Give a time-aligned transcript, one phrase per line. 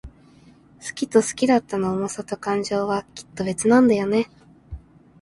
[0.83, 4.31] 好きと好きだったの想さと感情は、きっと別なんだよね。